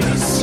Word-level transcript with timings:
Tampers 0.00 0.39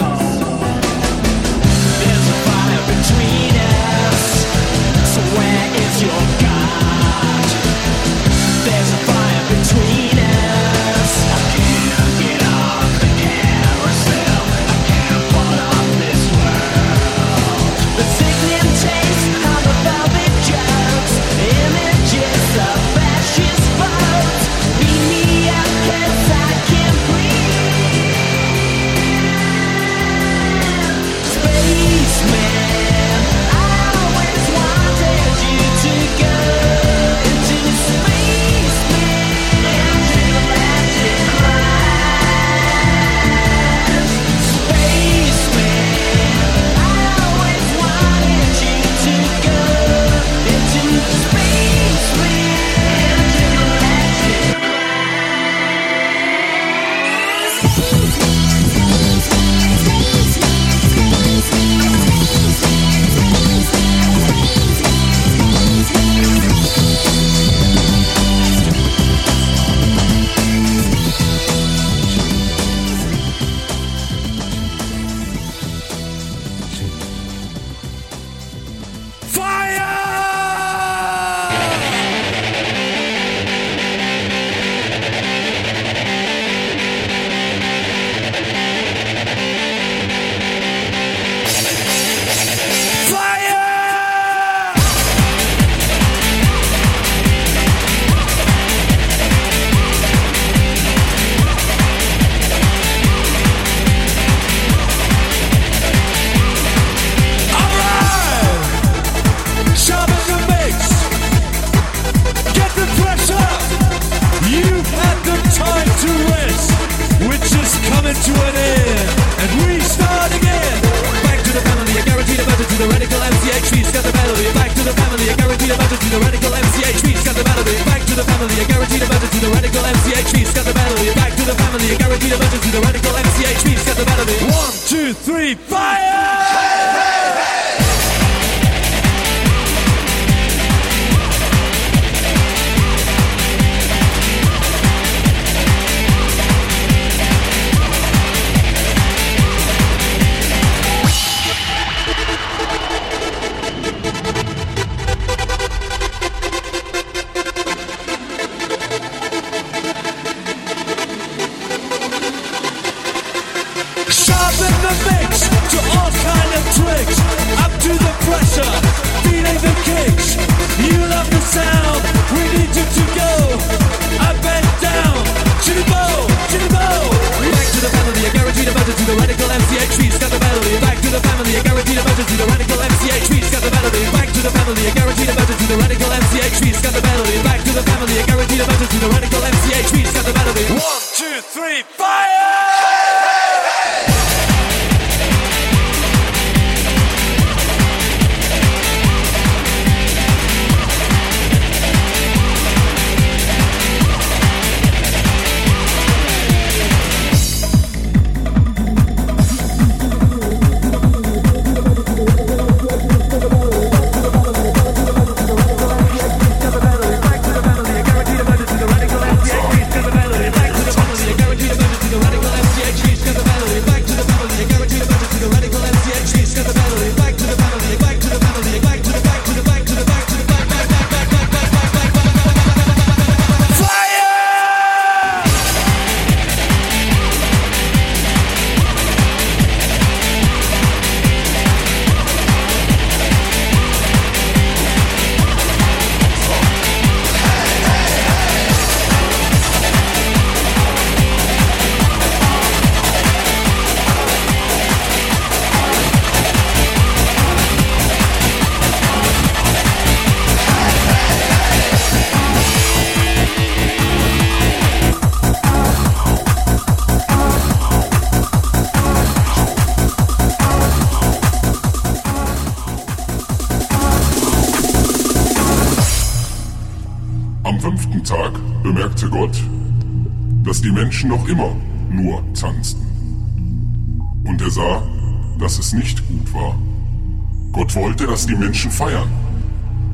dass 288.37 288.45
die 288.45 288.55
Menschen 288.55 288.91
feiern. 288.91 289.27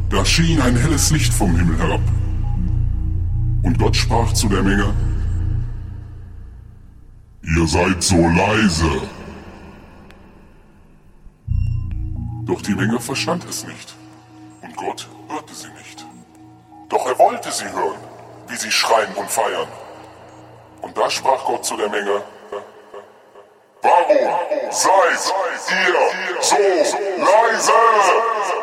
Da 0.09 0.23
schien 0.23 0.61
ein 0.61 0.77
helles 0.77 1.11
Licht 1.11 1.33
vom 1.33 1.53
Himmel 1.57 1.77
herab. 1.77 1.99
Und 3.63 3.77
Gott 3.77 3.97
sprach 3.97 4.31
zu 4.31 4.47
der 4.47 4.63
Menge, 4.63 4.93
Ihr 7.41 7.67
seid 7.67 8.01
so 8.01 8.15
leise. 8.15 8.91
Doch 12.45 12.61
die 12.61 12.75
Menge 12.75 12.97
verstand 13.01 13.43
es 13.49 13.67
nicht. 13.67 13.93
Und 14.61 14.73
Gott 14.77 15.09
hörte 15.27 15.53
sie 15.53 15.73
nicht. 15.77 16.05
Doch 16.87 17.05
er 17.05 17.19
wollte 17.19 17.51
sie 17.51 17.65
hören, 17.65 17.99
wie 18.47 18.55
sie 18.55 18.71
schreien 18.71 19.13
und 19.15 19.29
feiern. 19.29 19.67
Und 20.81 20.97
da 20.97 21.09
sprach 21.09 21.43
Gott 21.43 21.65
zu 21.65 21.75
der 21.75 21.89
Menge, 21.89 22.21
Warum 23.83 24.07
seid 24.07 24.51
ihr 24.51 26.41
so 26.41 26.57
leise? 27.17 28.62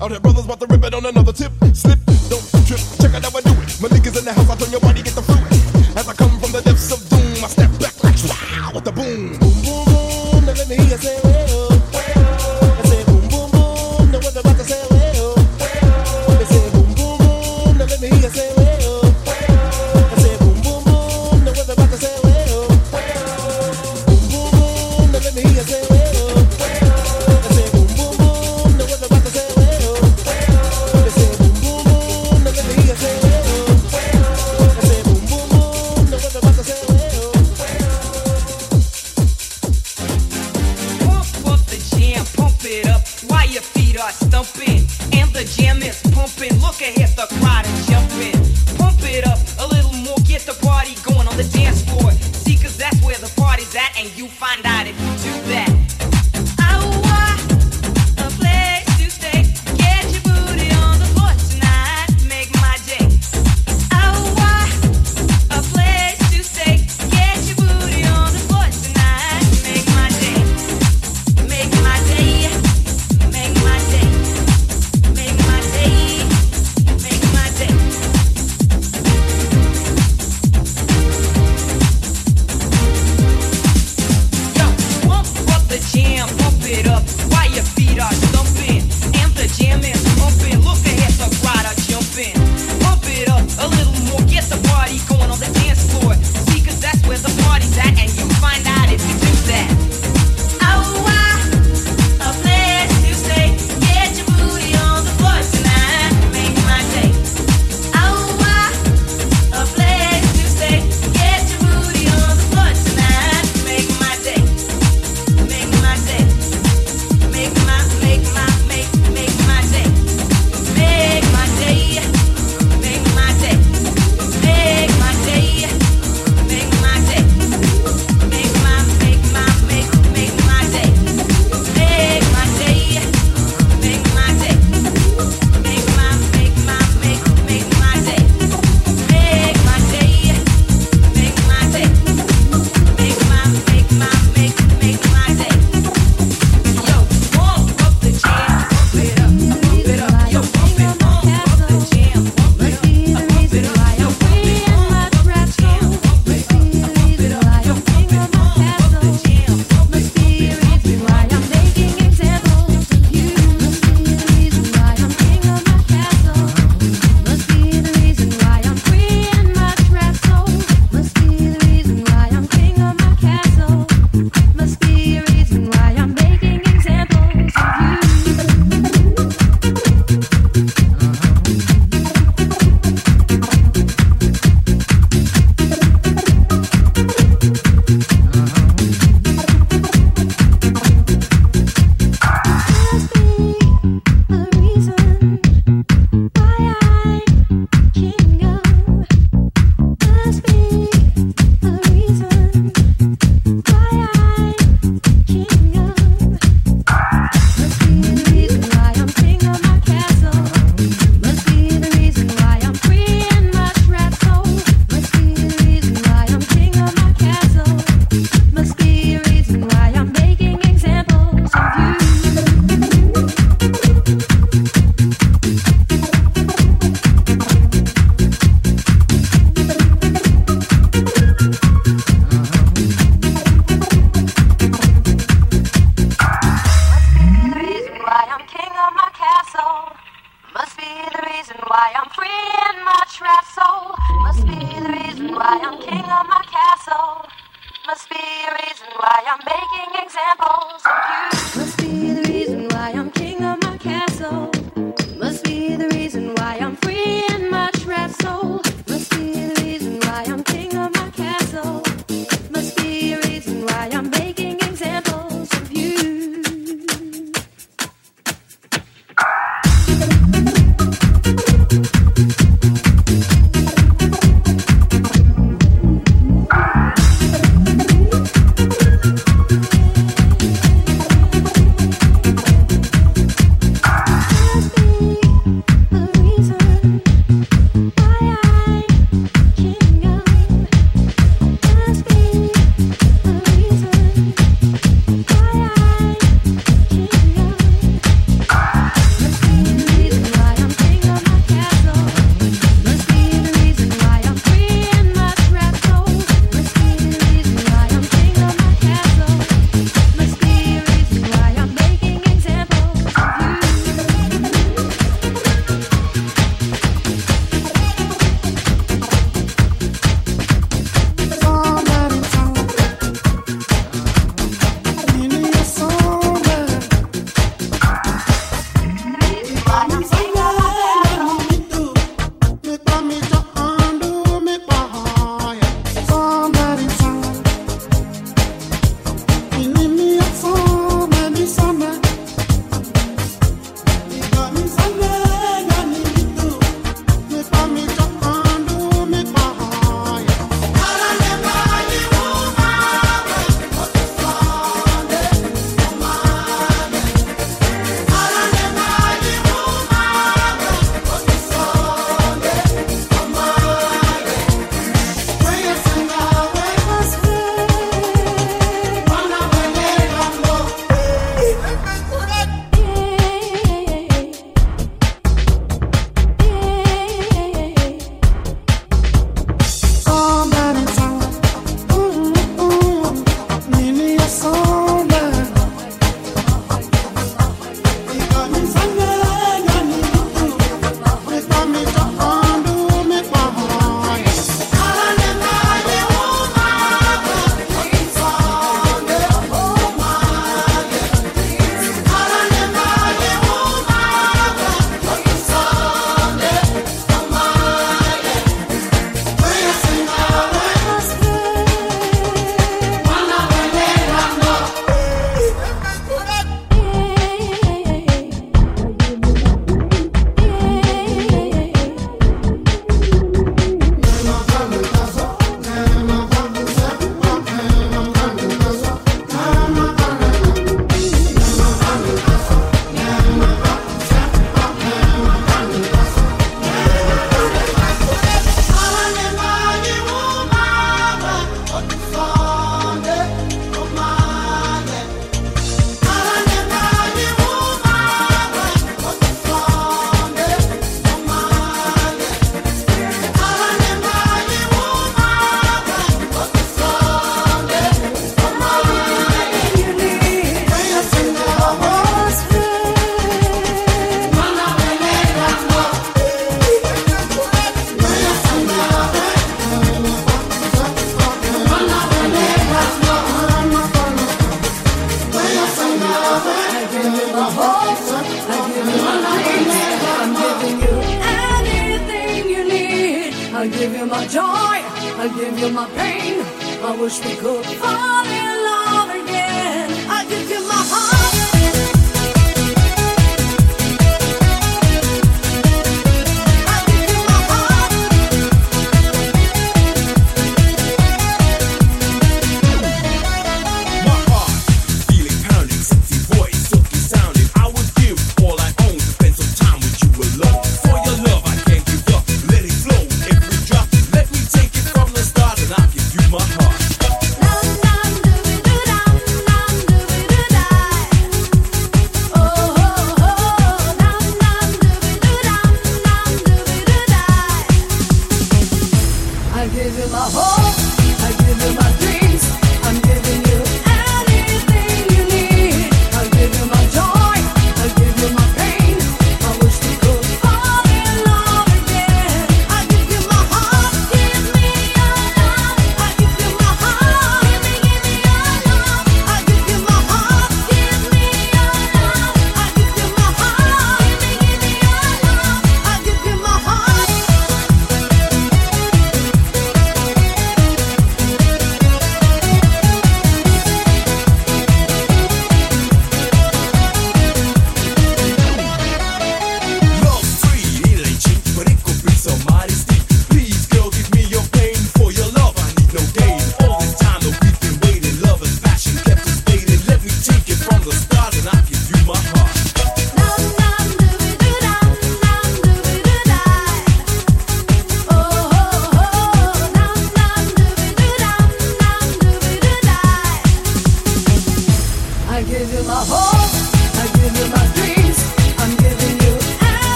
Mothership. 0.00 0.02
Out 0.02 0.10
here, 0.12 0.20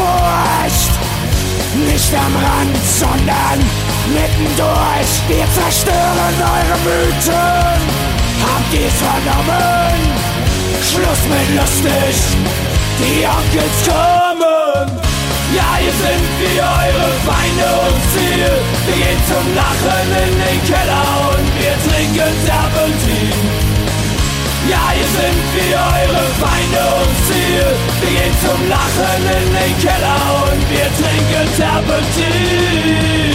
Furcht. 0.00 0.92
Nicht 1.86 2.12
am 2.14 2.34
Rand, 2.44 2.76
sondern 3.00 3.58
mittendurch. 4.16 5.12
Wir 5.28 5.46
zerstören 5.58 6.36
eure 6.56 6.78
Mythen. 6.86 7.80
Habt 8.44 8.72
ihr's 8.72 8.98
vernommen? 9.04 9.98
Schluss 10.88 11.22
mit 11.28 11.48
lustig, 11.56 12.16
die 12.98 13.26
Onkels 13.26 13.78
kommen. 13.86 14.86
Ja, 15.54 15.70
hier 15.80 15.96
sind 16.04 16.26
wir 16.40 16.62
eure 16.62 17.08
Feinde 17.26 17.68
und 17.86 17.98
Ziel. 18.12 18.50
Wir 18.86 18.96
gehen 18.96 19.20
zum 19.30 19.46
Lachen 19.54 20.08
in 20.24 20.34
den 20.44 20.58
Keller 20.70 21.08
und 21.30 21.46
wir 21.58 21.76
trinken 21.86 22.32
Terpentin. 22.46 23.89
Ja, 24.70 24.92
hier 24.94 25.04
sind 25.04 25.42
wir 25.56 25.78
eure 25.78 26.24
Feinde 26.38 26.82
und 27.00 27.14
Ziel. 27.26 27.66
Wir 28.00 28.10
gehen 28.20 28.36
zum 28.40 28.60
Lachen 28.68 29.22
in 29.26 29.48
den 29.52 29.74
Keller 29.80 30.22
und 30.44 30.62
wir 30.70 30.88
trinken 31.00 31.46
Terpentin. 31.56 33.34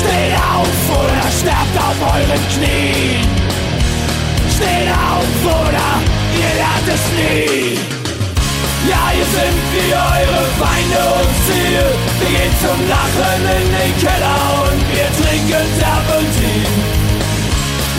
Steht 0.00 0.34
auf 0.34 0.78
oder 0.98 1.26
sterbt 1.30 1.76
auf 1.78 1.98
euren 2.12 2.44
Knien. 2.54 3.24
Steht 4.50 4.90
auf 4.90 5.44
oder 5.44 5.88
ihr 6.40 6.52
lernt 6.56 6.88
es 6.88 7.04
nie. 7.14 8.05
Ja, 8.84 9.08
hier 9.10 9.24
sind 9.24 9.58
wir 9.72 9.96
eure 9.96 10.44
Feinde 10.60 11.00
und 11.16 11.32
Ziel. 11.48 11.84
Wir 12.20 12.28
gehen 12.28 12.54
zum 12.60 12.78
Lachen 12.86 13.40
in 13.56 13.66
den 13.72 13.92
Keller 13.96 14.40
und 14.68 14.80
wir 14.92 15.08
trinken 15.16 15.66
Terpentin. 15.80 17.06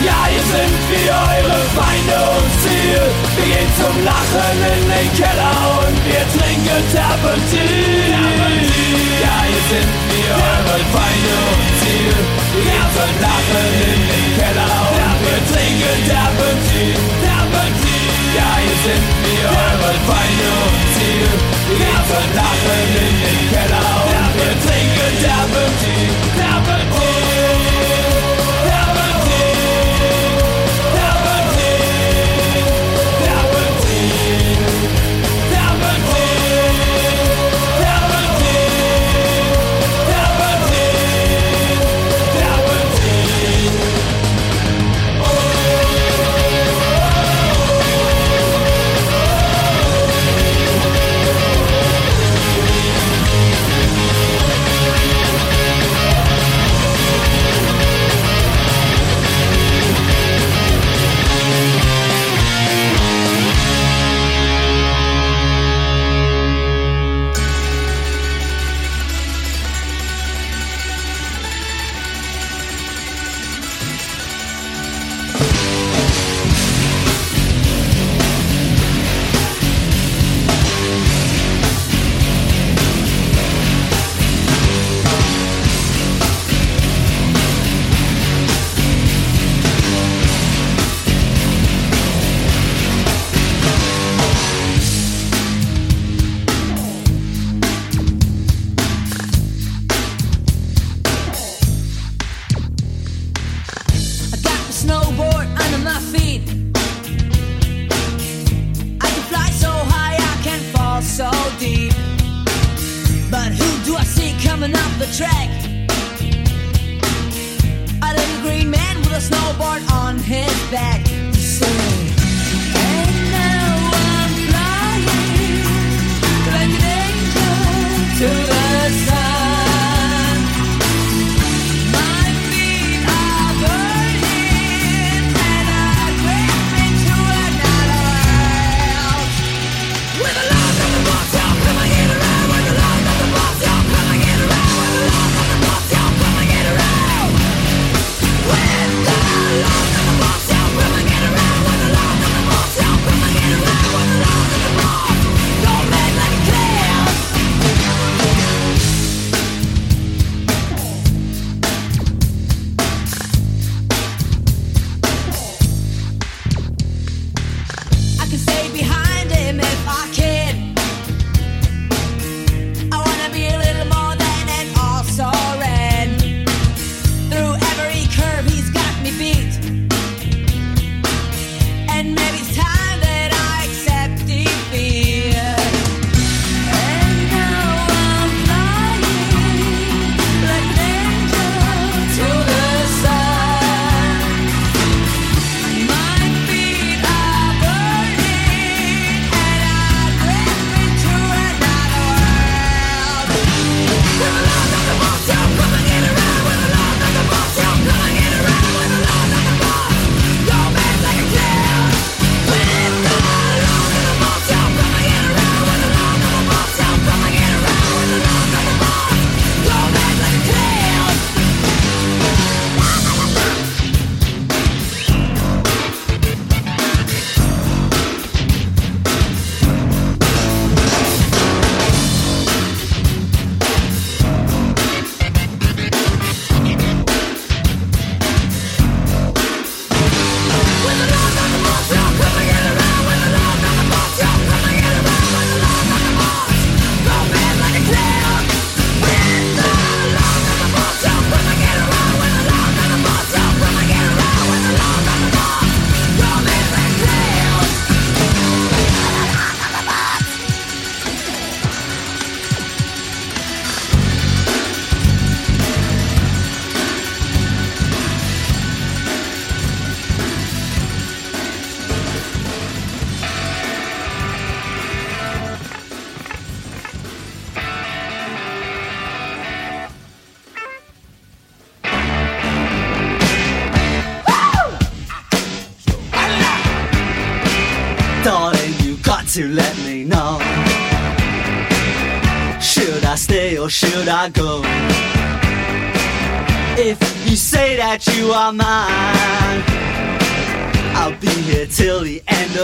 Ja, 0.06 0.30
hier 0.30 0.46
sind 0.54 0.78
wir 0.88 1.10
eure 1.10 1.58
Feinde 1.74 2.18
und 2.38 2.50
Ziel. 2.62 3.02
Wir 3.34 3.46
gehen 3.50 3.70
zum 3.74 3.96
Lachen 4.06 4.58
in 4.70 4.84
den 4.86 5.08
Keller 5.18 5.58
und 5.82 5.96
wir 6.06 6.24
trinken 6.38 6.82
Terpentin. 6.94 8.38
Ja, 9.18 9.36
hier 9.50 9.64
sind 9.74 9.90
wir 10.14 10.30
eure 10.38 10.78
Feinde 10.94 11.34
und 11.50 11.66
Ziel. 11.82 12.16
Wir 12.54 12.62
gehen 12.62 12.88
zum 12.94 13.12
Lachen 13.26 13.66
in 13.90 14.00
den 14.06 14.28
Keller 14.38 14.74
und 14.94 15.18
wir 15.26 15.40
trinken 15.50 15.98
Terpentin. 16.06 16.96
Terpentin. 17.26 17.97
Ja, 18.36 18.58
hier 18.60 18.78
sind 18.84 19.06
wir 19.24 19.48
eure 19.48 19.92
Feinde 20.06 20.48
und 20.64 20.80
Ziel. 20.94 21.30
Wir 21.68 21.76
gehen 21.78 22.02
zum 22.08 22.26
Lachen 22.36 22.80
in 22.96 23.14
den 23.24 23.40
Keller 23.50 23.88
und 24.04 24.32
wir 24.36 24.54
trinken 24.64 25.12
Terpentin. 25.22 25.98
Terpentin. 25.98 26.27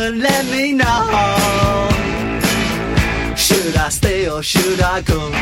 down 0.00 0.12
and 0.12 0.22
let 0.22 0.44
me 0.46 0.72
know. 0.72 1.88
Should 3.36 3.76
I 3.76 3.88
stay 3.90 4.28
or 4.28 4.42
should 4.42 4.80
I 4.80 5.02
go? 5.02 5.32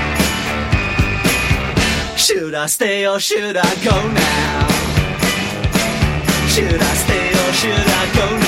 Should 2.16 2.54
I 2.54 2.66
stay 2.66 3.06
or 3.06 3.20
should 3.20 3.56
I 3.56 3.74
go 3.84 4.08
now? 4.12 4.68
Should 6.48 6.80
I 6.80 6.94
stay 6.94 7.30
or 7.30 7.52
should 7.52 7.88
I 7.88 8.12
go 8.14 8.38
now? 8.38 8.47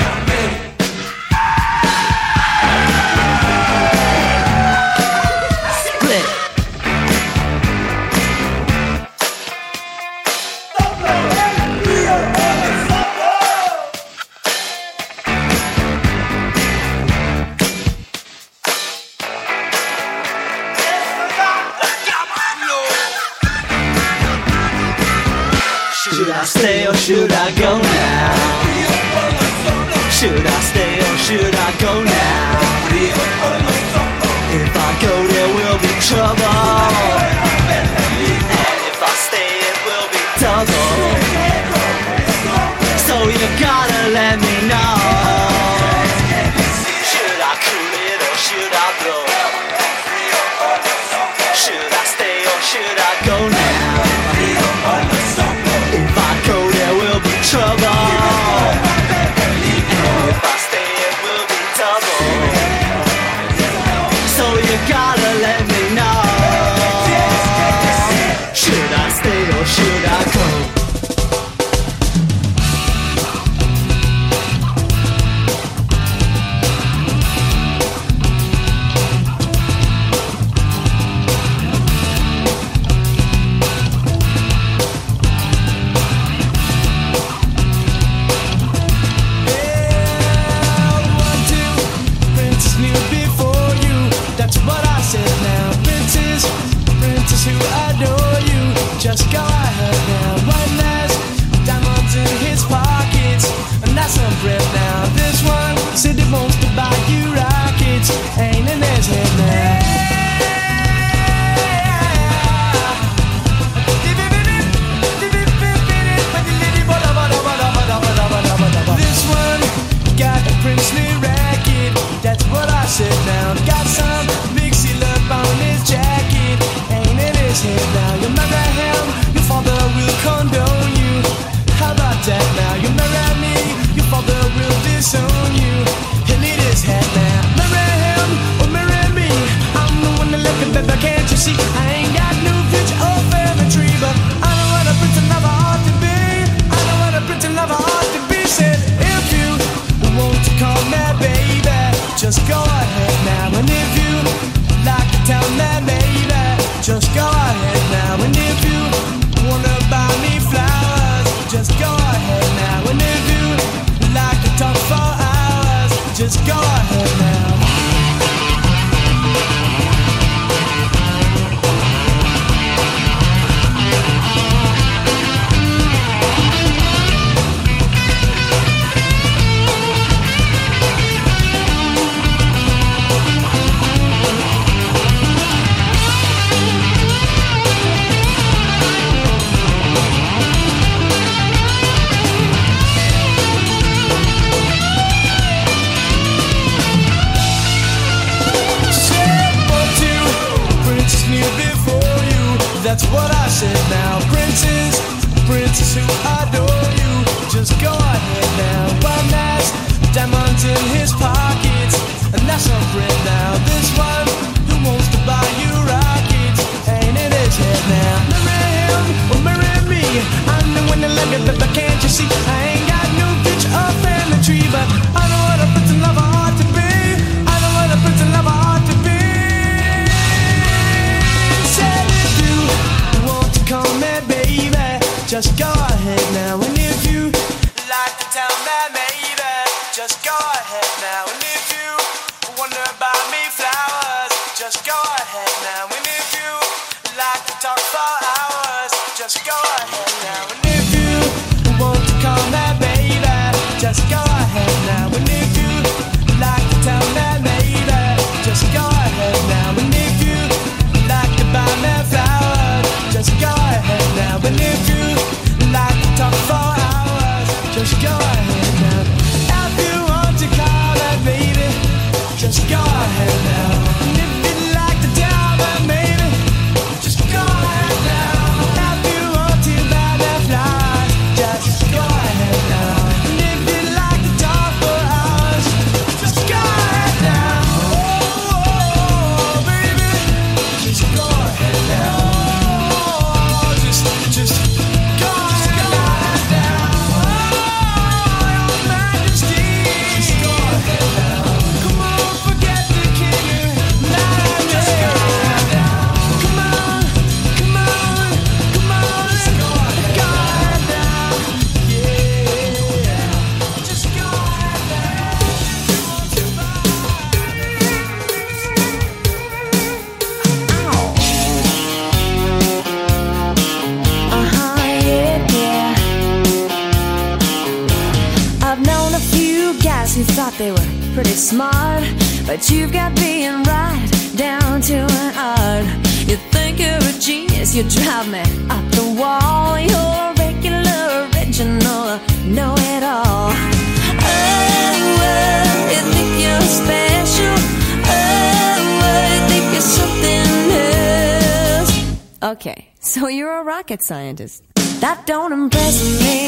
scientist. 354.03 354.63
That 354.99 355.25
don't 355.25 355.51
impress 355.51 356.21
me. 356.21 356.40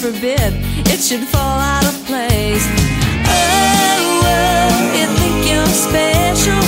forbid 0.00 0.54
it 0.88 0.98
should 0.98 1.20
fall 1.28 1.60
out 1.60 1.84
of 1.84 1.92
place. 2.06 2.64
Oh, 3.28 4.22
oh 4.24 4.96
you 4.96 5.06
think 5.20 5.46
you're 5.50 5.66
special. 5.66 6.62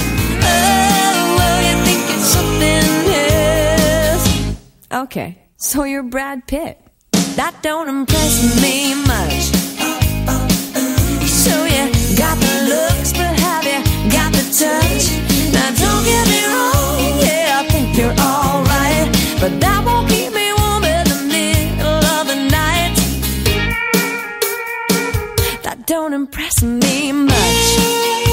Oh, 0.44 1.40
oh, 1.40 1.58
you 1.66 1.74
think 1.86 2.02
it's 2.12 2.28
something 2.36 2.84
else. 4.12 4.26
Okay, 5.04 5.38
so 5.56 5.84
you're 5.84 6.02
Brad 6.02 6.46
Pitt. 6.46 6.78
That 7.36 7.54
don't 7.62 7.88
impress 7.88 8.60
me 8.60 8.94
much. 9.08 9.48
So 11.24 11.54
you 11.64 11.88
got 12.18 12.36
the 12.36 12.54
looks, 12.68 13.12
but 13.14 13.32
have 13.40 13.64
you 13.64 13.80
got 14.12 14.30
the 14.36 14.44
touch? 14.52 15.08
Now 15.56 15.72
don't 15.72 16.04
get 16.04 16.24
me 16.28 16.42
wrong, 16.52 17.16
yeah, 17.24 17.60
I 17.60 17.68
think 17.72 17.96
you're 17.96 18.12
alright, 18.20 19.08
but 19.40 19.58
that 19.58 19.82
won't 19.86 20.10
keep 20.10 20.31
don't 25.86 26.12
impress 26.12 26.62
me 26.62 27.12
much. 27.12 28.31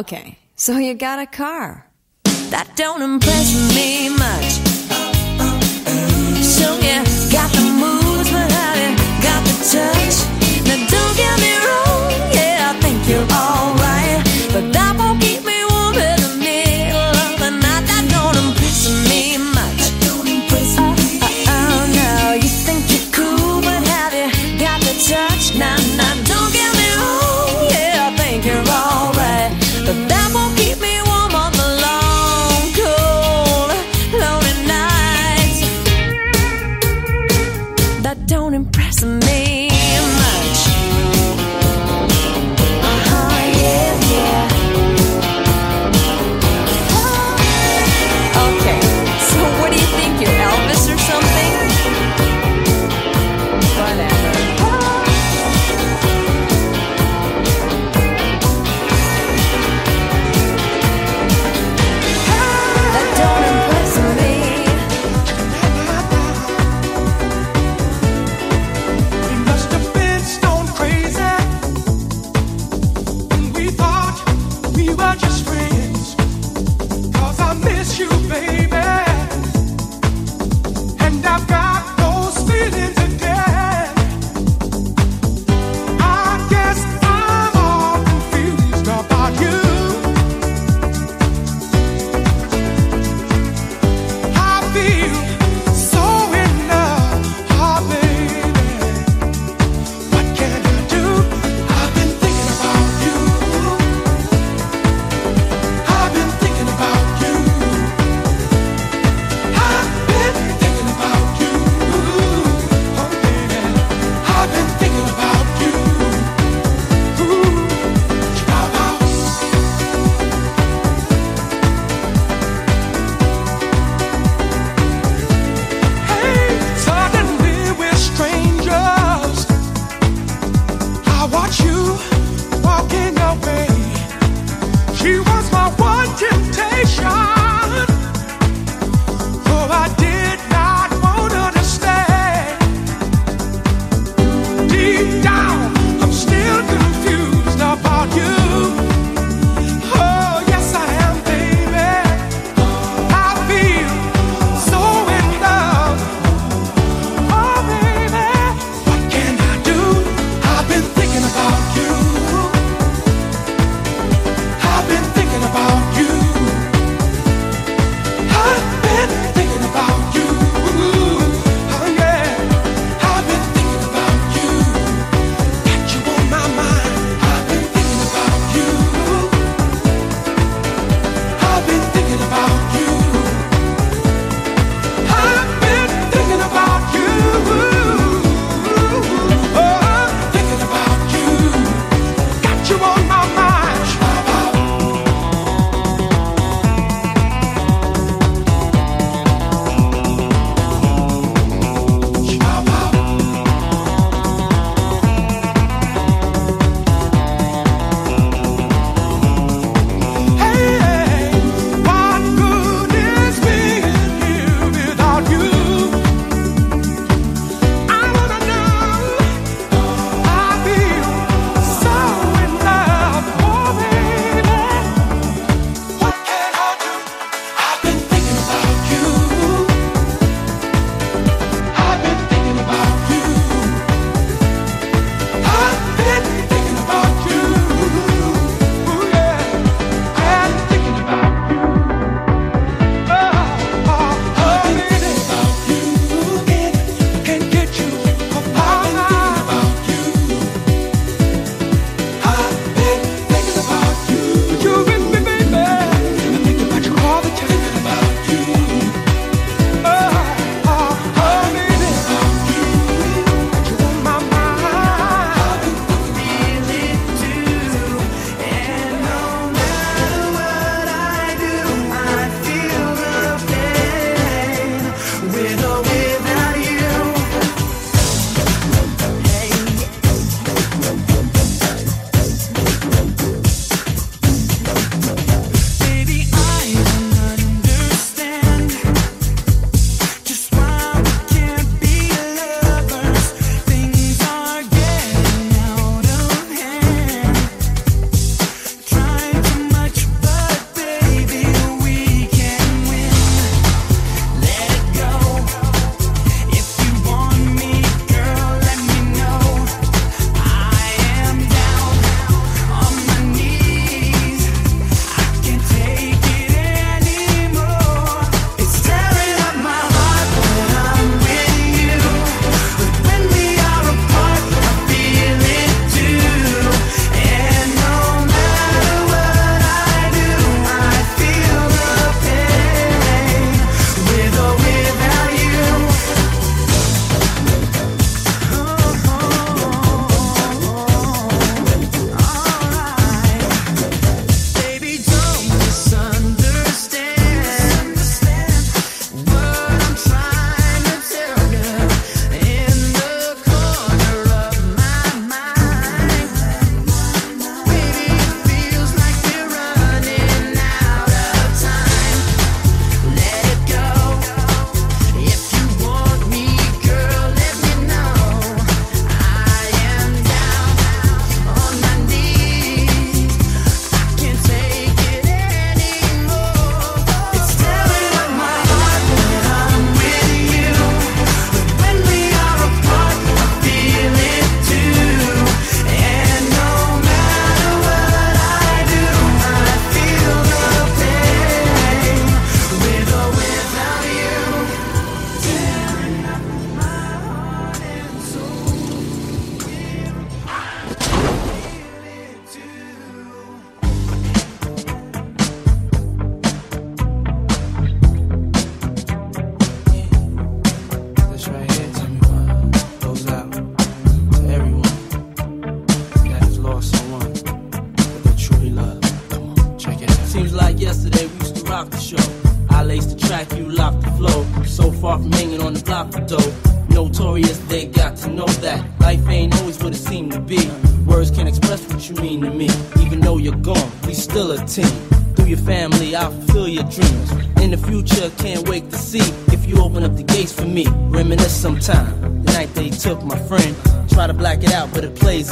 Okay, 0.00 0.38
so 0.56 0.78
you 0.78 0.94
got 0.94 1.18
a 1.18 1.26
car. 1.26 1.86
That 2.48 2.66
don't 2.74 3.02
impress 3.02 3.52
me 3.76 4.08
much. 4.08 4.52
So 6.40 6.80
yeah, 6.80 7.04
got 7.28 7.52
the 7.52 7.60
moves, 7.76 8.32
but 8.32 8.48
I 8.48 8.80
you 8.80 8.96
got 9.20 9.44
the 9.44 9.56
touch. 9.60 10.16
Now 10.64 10.80
don't 10.88 11.14
get 11.20 11.36
me 11.44 11.52
wrong, 11.52 12.08
yeah, 12.32 12.72
I 12.72 12.80
think 12.80 12.96
you're 13.12 13.28
alright, 13.28 14.24
but 14.56 14.72
that 14.72 14.96
won't 14.96 15.20
keep 15.20 15.44
me 15.44 15.68
warm 15.68 15.92
in 15.92 16.16
the 16.16 16.32
middle 16.48 17.12
of 17.20 17.36
the 17.36 17.50
night. 17.60 17.84
That 17.84 18.08
don't 18.08 18.40
impress 18.40 18.88
me 19.04 19.36
much. 19.52 19.84
Oh, 20.08 20.24
oh, 20.80 20.96
oh 20.96 21.80
no, 21.92 22.40
you 22.40 22.48
think 22.48 22.88
you're 22.88 23.04
cool, 23.12 23.60
but 23.60 23.84
have 23.84 24.16
you 24.16 24.32
got 24.56 24.80
the 24.80 24.96
touch? 24.96 25.52
Nah, 25.60 25.76
nah. 26.00 26.19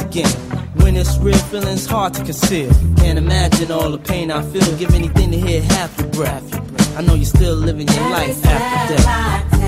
again. 0.09 0.29
When 0.81 0.95
it's 0.95 1.17
real, 1.17 1.37
feeling's 1.37 1.85
hard 1.85 2.13
to 2.15 2.23
conceal. 2.23 2.71
Can't 2.97 3.17
imagine 3.17 3.71
all 3.71 3.91
the 3.91 3.97
pain 3.97 4.31
I 4.31 4.41
feel. 4.41 4.77
Give 4.77 4.93
anything 4.93 5.31
to 5.31 5.37
hear 5.37 5.61
half 5.61 5.97
your 5.99 6.09
breath. 6.09 6.97
I 6.97 7.01
know 7.01 7.13
you're 7.13 7.25
still 7.25 7.55
living 7.55 7.87
your 7.87 8.09
life 8.09 8.45
after 8.45 8.95
death. 8.95 9.58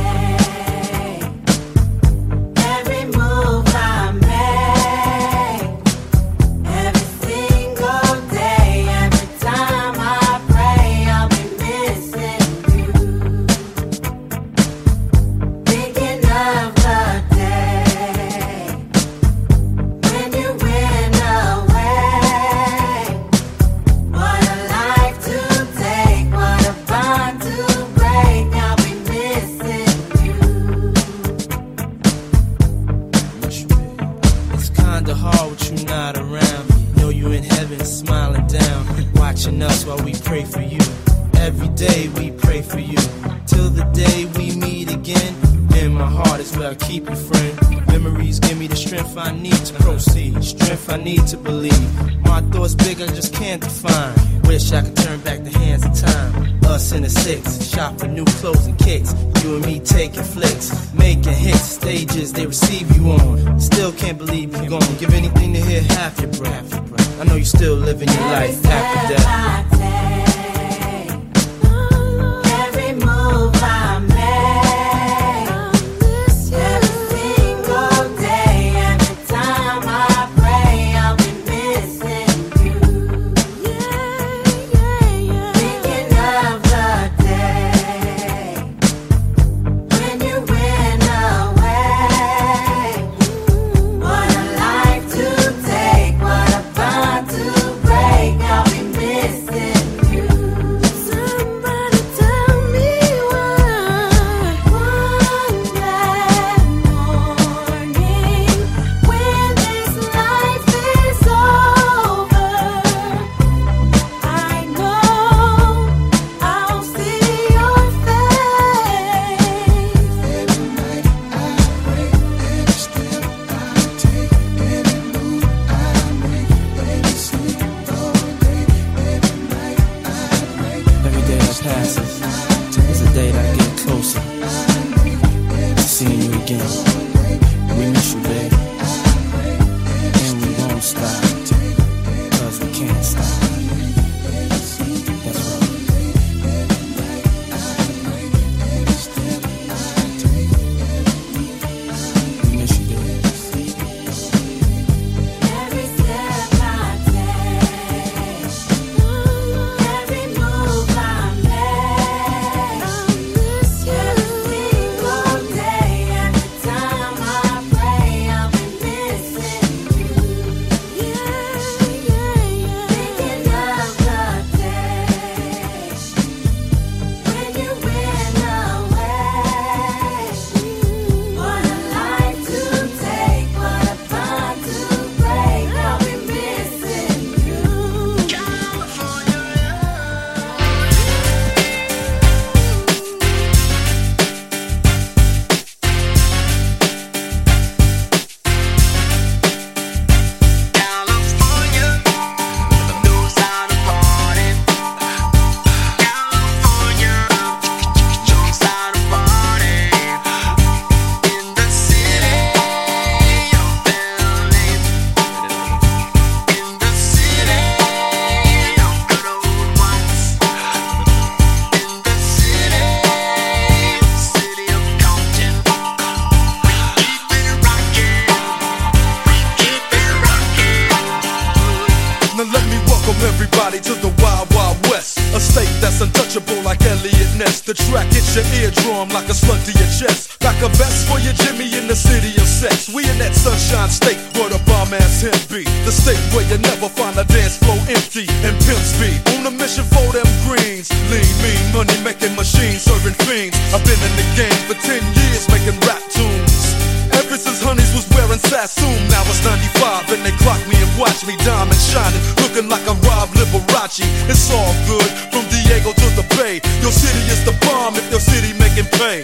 greens. 250.46 250.90
Lean, 251.12 251.28
mean, 251.44 251.62
money 251.74 251.98
making 252.04 252.36
machines, 252.36 252.84
serving 252.84 253.18
fiends. 253.26 253.58
I've 253.74 253.84
been 253.84 254.00
in 254.00 254.14
the 254.16 254.28
game 254.36 254.62
for 254.68 254.76
10 254.76 255.02
years 255.18 255.48
making 255.50 255.78
rap 255.88 256.02
tunes. 256.12 256.72
Ever 257.12 257.36
since 257.36 257.60
Honeys 257.64 257.92
was 257.92 258.08
wearing 258.16 258.40
Sassoon, 258.40 258.96
now 259.12 259.24
it's 259.28 259.44
95 259.44 260.12
and 260.16 260.24
they 260.24 260.36
clock 260.40 260.60
me 260.68 260.76
and 260.80 260.92
watch 261.00 261.26
me 261.28 261.36
diamond 261.44 261.80
shining, 261.80 262.20
looking 262.40 262.68
like 262.72 262.84
I 262.88 262.96
robbed 263.08 263.36
Liberace. 263.36 264.04
It's 264.32 264.48
all 264.52 264.74
good 264.88 265.10
from 265.32 265.44
Diego 265.52 265.92
to 265.92 266.08
the 266.16 266.26
Bay. 266.40 266.64
Your 266.80 266.92
city 266.92 267.24
is 267.32 267.44
the 267.44 267.56
bomb 267.68 267.96
if 267.96 268.08
your 268.12 268.24
city 268.24 268.56
making 268.60 268.88
pay. 268.96 269.24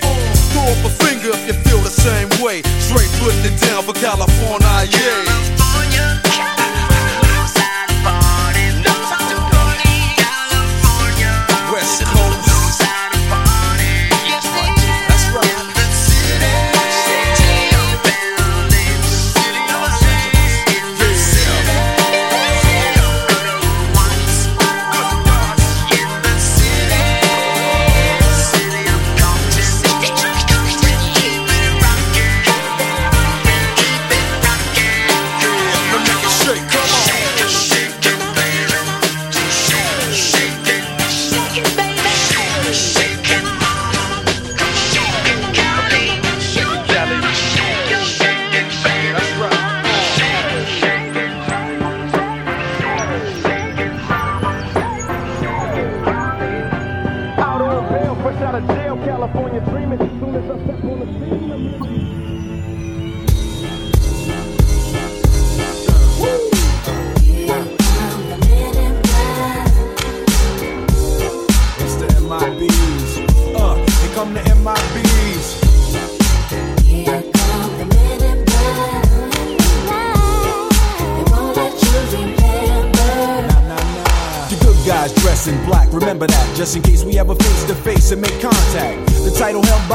Throw 0.51 0.67
up 0.67 0.83
a 0.83 0.91
finger 1.03 1.31
if 1.31 1.43
you 1.47 1.55
feel 1.63 1.79
the 1.79 1.93
same 1.93 2.27
way. 2.43 2.61
Straight 2.83 3.11
putting 3.23 3.47
it 3.47 3.55
down 3.59 3.83
for 3.83 3.95
California, 3.95 4.87
yeah. 4.91 5.46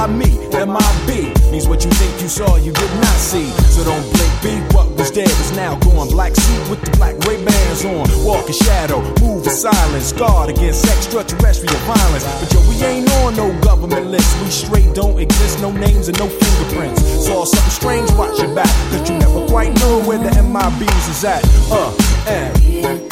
By 0.02 0.08
me, 0.08 0.34
MIB, 0.50 1.30
means 1.52 1.68
what 1.68 1.84
you 1.84 1.90
think 1.92 2.20
you 2.20 2.26
saw, 2.26 2.56
you 2.56 2.72
did 2.72 2.90
not 2.96 3.18
see. 3.22 3.46
So 3.70 3.84
don't 3.84 4.02
blink, 4.10 4.34
be 4.42 4.74
what 4.74 4.90
was 4.98 5.12
dead 5.12 5.30
is 5.30 5.52
now 5.54 5.78
gone. 5.78 6.08
Black 6.08 6.34
suit 6.34 6.68
with 6.68 6.80
the 6.80 6.90
black 6.96 7.14
Ray-Bans 7.24 7.84
on, 7.84 8.10
walk 8.26 8.48
in 8.48 8.52
shadow, 8.52 8.98
move 9.20 9.46
in 9.46 9.52
silence, 9.52 10.10
guard 10.10 10.50
against 10.50 10.84
extraterrestrial 10.86 11.78
violence. 11.86 12.24
But 12.40 12.52
yo, 12.52 12.68
we 12.68 12.82
ain't 12.82 13.12
on 13.22 13.36
no 13.36 13.54
government 13.60 14.08
list, 14.08 14.26
we 14.42 14.50
straight 14.50 14.92
don't 14.92 15.20
exist, 15.20 15.60
no 15.60 15.70
names 15.70 16.08
and 16.08 16.18
no 16.18 16.26
fingerprints. 16.26 17.00
Saw 17.24 17.44
something 17.44 17.70
strange, 17.70 18.10
watch 18.18 18.36
your 18.40 18.52
back, 18.56 18.74
cause 18.90 19.08
you 19.08 19.16
never 19.18 19.46
quite 19.46 19.72
know 19.78 20.02
where 20.02 20.18
the 20.18 20.30
MIBs 20.30 21.10
is 21.10 21.24
at. 21.24 21.44
Uh, 21.70 21.94
and. 22.26 23.11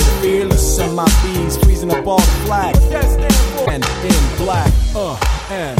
fearless. 0.21 0.75
Send 0.77 0.95
my 0.95 1.05
bees 1.23 1.57
freezing 1.57 1.91
up 1.91 2.05
all 2.07 2.19
the 2.19 2.45
flag. 2.45 2.75
And 3.67 3.83
in 4.03 4.37
black, 4.37 4.71
uh, 4.95 5.17
and. 5.49 5.79